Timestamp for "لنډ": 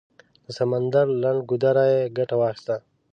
1.23-1.39